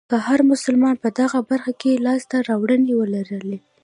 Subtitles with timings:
[0.09, 3.57] که هر مسلمان په دغه برخه کې لاسته راوړنې ولرلې.